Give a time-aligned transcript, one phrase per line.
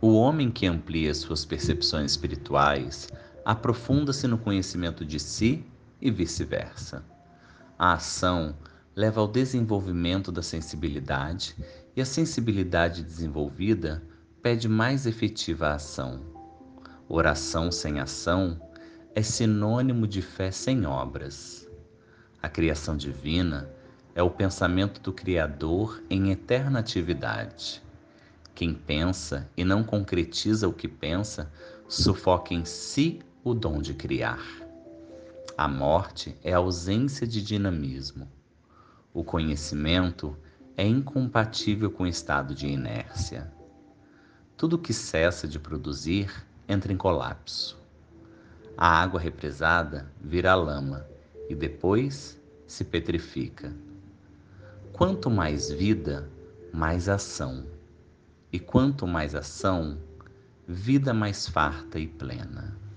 [0.00, 3.08] O homem que amplia suas percepções espirituais
[3.44, 5.66] aprofunda-se no conhecimento de si
[6.00, 7.04] e vice-versa.
[7.76, 8.54] A ação
[8.94, 11.56] leva ao desenvolvimento da sensibilidade
[11.96, 14.00] e a sensibilidade desenvolvida
[14.40, 16.20] pede mais efetiva ação.
[17.08, 18.60] Oração sem ação
[19.16, 21.68] é sinônimo de fé sem obras.
[22.40, 23.68] A criação divina
[24.14, 27.82] é o pensamento do Criador em eterna atividade.
[28.58, 31.48] Quem pensa e não concretiza o que pensa,
[31.86, 34.44] sufoca em si o dom de criar.
[35.56, 38.28] A morte é a ausência de dinamismo.
[39.14, 40.36] O conhecimento
[40.76, 43.48] é incompatível com o estado de inércia.
[44.56, 46.28] Tudo que cessa de produzir
[46.68, 47.78] entra em colapso.
[48.76, 51.06] A água represada vira lama
[51.48, 52.36] e depois
[52.66, 53.72] se petrifica.
[54.92, 56.28] Quanto mais vida,
[56.72, 57.77] mais ação.
[58.50, 59.98] E quanto mais ação,
[60.66, 62.87] vida mais farta e plena.